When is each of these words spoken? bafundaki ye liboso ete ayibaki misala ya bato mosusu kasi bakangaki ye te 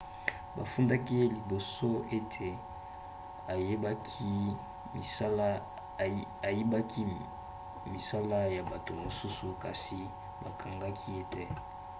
bafundaki 0.57 1.11
ye 1.19 1.25
liboso 1.35 1.89
ete 2.17 2.49
ayibaki 6.47 7.09
misala 7.93 8.41
ya 8.55 8.63
bato 8.71 8.91
mosusu 9.03 9.45
kasi 9.63 9.99
bakangaki 10.43 11.07
ye 11.17 11.23
te 11.33 11.43